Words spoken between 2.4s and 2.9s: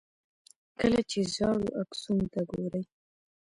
ګورئ.